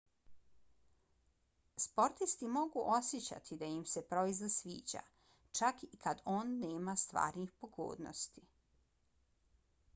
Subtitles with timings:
[1.83, 5.03] sportisti mogu osjećati da im se proizvod sviđa
[5.61, 8.49] čak i kad on nema stvarnih pogodnosti